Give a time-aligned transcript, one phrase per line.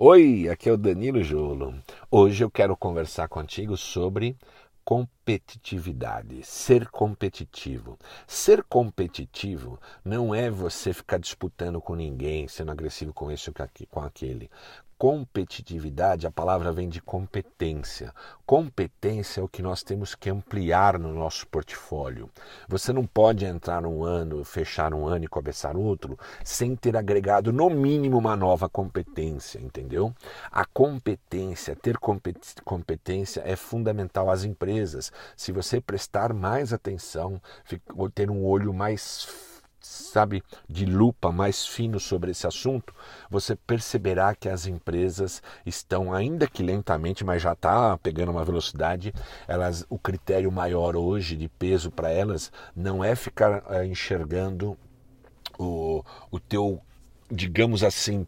[0.00, 1.74] Oi, aqui é o Danilo Jolo.
[2.08, 4.38] Hoje eu quero conversar contigo sobre
[4.84, 7.98] competitividade, ser competitivo.
[8.24, 13.54] Ser competitivo não é você ficar disputando com ninguém, sendo agressivo com esse ou
[13.90, 14.48] com aquele
[14.98, 18.12] competitividade, a palavra vem de competência.
[18.44, 22.28] Competência é o que nós temos que ampliar no nosso portfólio.
[22.66, 27.52] Você não pode entrar um ano, fechar um ano e começar outro sem ter agregado
[27.52, 30.12] no mínimo uma nova competência, entendeu?
[30.50, 31.96] A competência, ter
[32.64, 35.12] competência é fundamental às empresas.
[35.36, 37.40] Se você prestar mais atenção,
[38.12, 42.94] ter um olho mais sabe, de lupa mais fino sobre esse assunto,
[43.30, 49.14] você perceberá que as empresas estão, ainda que lentamente, mas já está pegando uma velocidade,
[49.46, 54.76] elas, o critério maior hoje de peso para elas não é ficar é, enxergando
[55.58, 56.80] o, o teu,
[57.30, 58.26] digamos assim,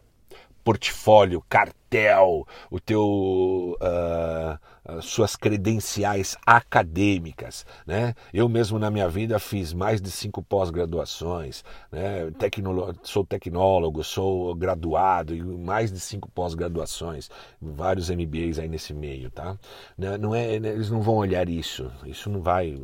[0.64, 4.58] portfólio, cartel, o teu, uh,
[5.02, 8.14] suas credenciais acadêmicas, né?
[8.32, 12.30] Eu mesmo na minha vida fiz mais de cinco pós-graduações, né?
[12.38, 19.30] Tecnolo sou tecnólogo, sou graduado e mais de cinco pós-graduações, vários MBAs aí nesse meio,
[19.30, 19.56] tá?
[19.96, 22.78] Né, não é, né, eles não vão olhar isso, isso não vai.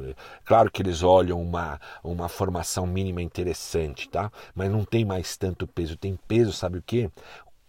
[0.45, 4.31] Claro que eles olham uma uma formação mínima interessante, tá?
[4.55, 7.11] Mas não tem mais tanto peso, tem peso, sabe o que?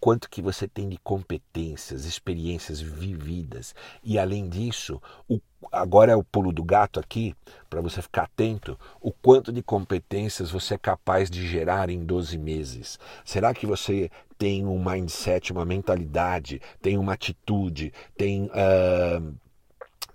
[0.00, 3.74] Quanto que você tem de competências, experiências vividas.
[4.02, 5.40] E além disso, o,
[5.72, 7.34] agora é o pulo do gato aqui,
[7.68, 12.38] para você ficar atento, o quanto de competências você é capaz de gerar em 12
[12.38, 12.98] meses.
[13.24, 18.44] Será que você tem um mindset, uma mentalidade, tem uma atitude, tem.
[18.46, 19.34] Uh,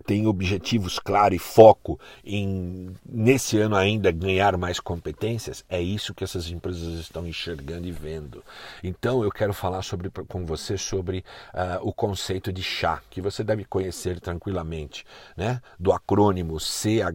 [0.06, 6.24] tem objetivos claros e foco em, nesse ano ainda, ganhar mais competências, é isso que
[6.24, 8.44] essas empresas estão enxergando e vendo.
[8.82, 13.42] Então, eu quero falar sobre, com você sobre uh, o conceito de chá, que você
[13.42, 15.04] deve conhecer tranquilamente,
[15.36, 15.60] né?
[15.78, 17.14] do acrônimo CHIA.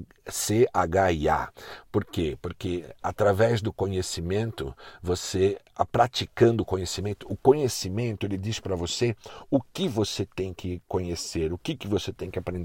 [1.91, 2.37] Por quê?
[2.41, 9.15] Porque através do conhecimento, você, a praticando o conhecimento, o conhecimento ele diz para você
[9.49, 12.58] o que você tem que conhecer, o que, que você tem que aprender,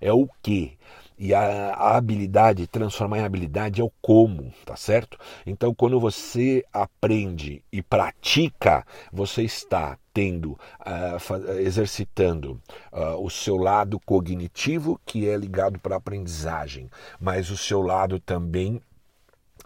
[0.00, 0.76] é o que.
[1.18, 5.18] E a, a habilidade, transformar em habilidade é o como, tá certo?
[5.46, 12.60] Então, quando você aprende e pratica, você está tendo, uh, exercitando
[12.92, 18.20] uh, o seu lado cognitivo, que é ligado para a aprendizagem, mas o seu lado
[18.20, 18.80] também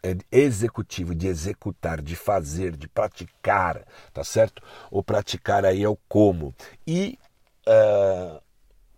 [0.03, 4.63] é executivo, de executar, de fazer, de praticar, tá certo?
[4.91, 6.55] O praticar aí é o como.
[6.87, 7.19] E
[7.67, 8.41] uh,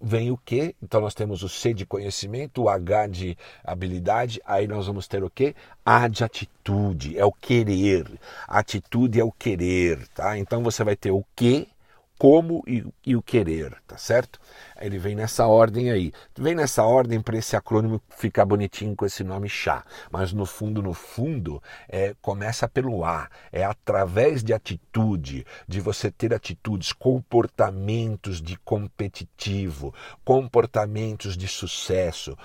[0.02, 0.74] vem o que?
[0.82, 5.22] Então nós temos o C de conhecimento, o H de habilidade, aí nós vamos ter
[5.22, 5.54] o que?
[5.84, 8.06] A de atitude, é o querer.
[8.48, 10.36] Atitude é o querer, tá?
[10.36, 11.68] Então você vai ter o que
[12.22, 14.38] como e, e, o querer, tá certo?
[14.80, 16.12] Ele vem nessa ordem aí.
[16.38, 19.84] Vem nessa ordem para esse acrônimo ficar bonitinho com esse nome chá.
[20.08, 23.28] Mas no fundo, no fundo, é, começa pelo A.
[23.50, 29.92] É através de atitude, de você ter atitudes, comportamentos de competitivo,
[30.24, 32.38] comportamentos de sucesso,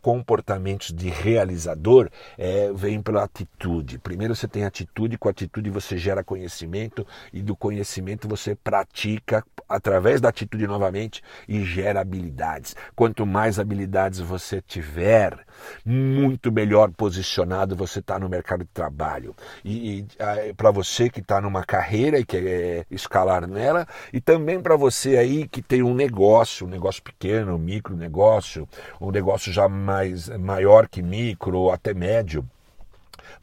[0.00, 3.98] comportamentos de realizador é, vem pela atitude.
[3.98, 10.20] Primeiro você tem atitude, com atitude você gera conhecimento e do conhecimento você pratica através
[10.20, 12.74] da atitude novamente e gera habilidades.
[12.96, 15.38] Quanto mais habilidades você tiver,
[15.84, 19.34] muito melhor posicionado você está no mercado de trabalho.
[19.64, 24.60] E, e para você que está numa carreira e quer é, escalar nela, e também
[24.60, 28.68] para você aí que tem um negócio, um negócio pequeno, um micro negócio,
[29.00, 32.44] um negócio já mais maior que micro ou até médio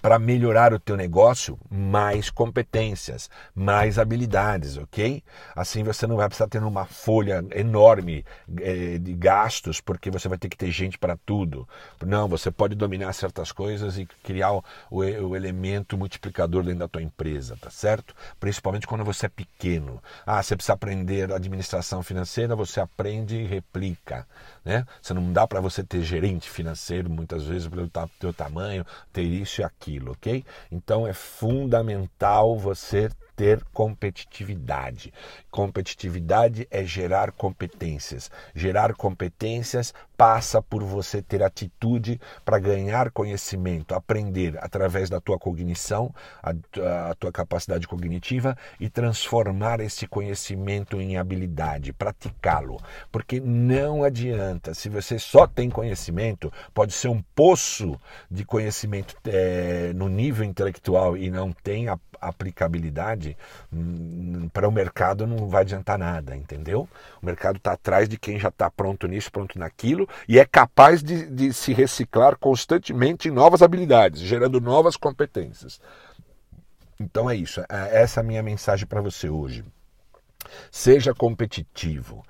[0.02, 5.24] para melhorar o teu negócio, mais competências, mais habilidades, ok?
[5.56, 8.26] Assim você não vai precisar ter uma folha enorme
[8.62, 11.68] é, de gastos, porque você vai ter que ter gente para tudo.
[12.06, 16.88] Não, você pode dominar certas coisas e criar o, o, o elemento multiplicador dentro da
[16.88, 18.16] tua empresa, tá certo?
[18.40, 20.02] Principalmente quando você é pequeno.
[20.26, 24.28] Ah, você precisa aprender administração financeira, você aprende e replica,
[24.64, 24.86] né?
[25.02, 29.62] Você não dá para você ter gerente financeiro muitas vezes pelo teu tamanho, ter isso
[29.62, 30.44] e aquilo ok?
[30.72, 35.14] Então é fundamental você ter competitividade.
[35.52, 38.32] Competitividade é gerar competências.
[38.56, 46.14] Gerar competências passa por você ter atitude para ganhar conhecimento, aprender através da tua cognição,
[46.42, 46.50] a,
[47.12, 52.82] a, tua capacidade cognitiva e transformar esse conhecimento em habilidade, praticá-lo.
[53.12, 58.00] Porque não adianta, se você só tem conhecimento, pode ser um poço
[58.32, 63.38] de conhecimento é, no nível intelectual e não tem a aplicabilidade oportunidade,
[63.72, 66.88] hum, para o mercado não vai adiantar nada, entendeu?
[67.22, 71.04] O mercado está atrás de quem já está pronto nisso, pronto naquilo e é capaz
[71.04, 75.80] de, de se reciclar constantemente em novas habilidades, gerando novas competências.
[77.00, 77.62] Então é isso.
[77.70, 79.64] É, essa é a minha mensagem para você hoje.
[80.72, 82.24] Seja competitivo.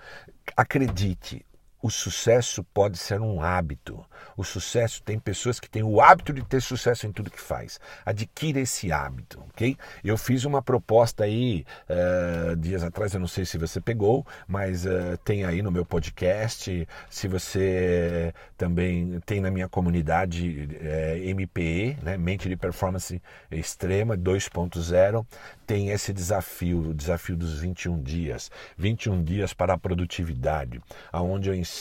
[0.56, 1.46] Acredite,
[1.88, 4.06] o sucesso pode ser um hábito.
[4.36, 7.80] O sucesso tem pessoas que têm o hábito de ter sucesso em tudo que faz.
[8.06, 9.78] Adquira esse hábito, ok?
[10.04, 14.86] Eu fiz uma proposta aí uh, dias atrás, eu não sei se você pegou, mas
[14.86, 16.86] uh, tem aí no meu podcast.
[17.10, 22.18] Se você também tem na minha comunidade uh, eh, MPE, né?
[22.18, 25.26] Mente de Performance Extrema 2.0,
[25.66, 28.52] tem esse desafio, o desafio dos 21 dias.
[28.78, 30.82] 21 dias para a produtividade,
[31.14, 31.77] aonde eu ensino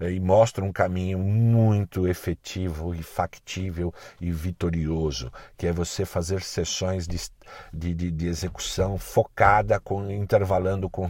[0.00, 6.42] eh, e mostro um caminho muito efetivo e factível e vitorioso, que é você fazer
[6.42, 7.18] sessões de,
[7.72, 11.06] de, de, de execução focada, com intervalando com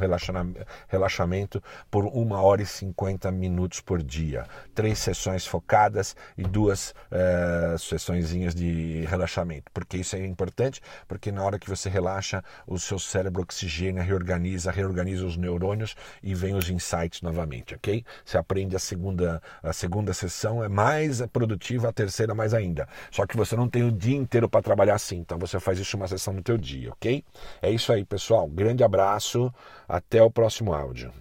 [0.88, 4.46] relaxamento por uma hora e 50 minutos por dia.
[4.74, 9.70] Três sessões focadas e duas uh, sessõezinhas de relaxamento.
[9.72, 14.70] Porque isso é importante, porque na hora que você relaxa, o seu cérebro oxigena, reorganiza,
[14.70, 18.04] reorganiza os neurônios e vem os insights novamente, ok?
[18.24, 22.88] Você aprende a segunda, a segunda sessão é mais produtiva, a terceira mais ainda.
[23.10, 25.96] Só que você não tem o dia inteiro para trabalhar assim, então você faz isso
[25.96, 27.24] uma sessão no teu dia, ok?
[27.60, 28.46] É isso aí, pessoal.
[28.48, 29.52] Grande abraço,
[29.88, 31.12] até o próximo áudio.